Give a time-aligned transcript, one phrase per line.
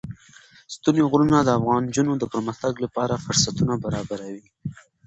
[0.75, 4.45] ستوني غرونه د افغان نجونو د پرمختګ لپاره فرصتونه برابروي.